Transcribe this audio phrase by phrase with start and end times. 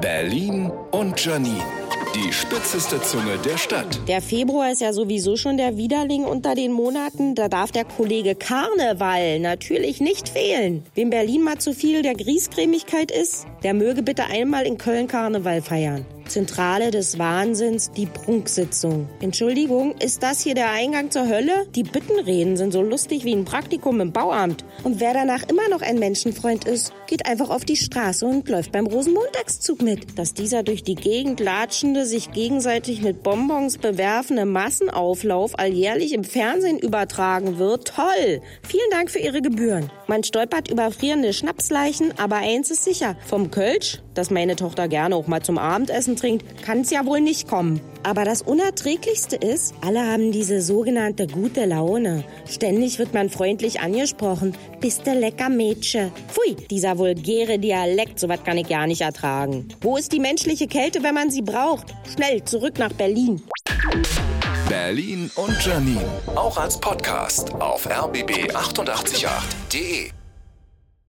[0.00, 1.62] Berlin und Janine.
[2.14, 4.00] Die spitzeste Zunge der Stadt.
[4.08, 7.34] Der Februar ist ja sowieso schon der Widerling unter den Monaten.
[7.34, 10.84] Da darf der Kollege Karneval natürlich nicht fehlen.
[10.94, 15.60] Wem Berlin mal zu viel der Griesgrämigkeit ist, der möge bitte einmal in Köln Karneval
[15.60, 16.06] feiern.
[16.28, 19.08] Zentrale des Wahnsinns, die Prunksitzung.
[19.20, 21.66] Entschuldigung, ist das hier der Eingang zur Hölle?
[21.74, 24.64] Die Bittenreden sind so lustig wie ein Praktikum im Bauamt.
[24.84, 28.72] Und wer danach immer noch ein Menschenfreund ist, geht einfach auf die Straße und läuft
[28.72, 30.18] beim Rosenmontagszug mit.
[30.18, 36.78] Dass dieser durch die Gegend latschende, sich gegenseitig mit Bonbons bewerfende Massenauflauf alljährlich im Fernsehen
[36.78, 38.40] übertragen wird, toll!
[38.62, 39.90] Vielen Dank für Ihre Gebühren.
[40.06, 45.16] Man stolpert über frierende Schnapsleichen, aber eins ist sicher, vom Kölsch, das meine Tochter gerne
[45.16, 47.80] auch mal zum Abendessen trinkt, kann es ja wohl nicht kommen.
[48.02, 52.24] Aber das Unerträglichste ist, alle haben diese sogenannte gute Laune.
[52.48, 54.56] Ständig wird man freundlich angesprochen.
[54.80, 56.10] Bist du lecker Mädchen?
[56.28, 59.68] Pfui, dieser vulgäre Dialekt, sowas kann ich gar nicht ertragen.
[59.80, 61.94] Wo ist die menschliche Kälte, wenn man sie braucht?
[62.12, 63.42] Schnell, zurück nach Berlin.
[64.68, 66.04] Berlin und Janine.
[66.34, 70.10] Auch als Podcast auf rbb888.de.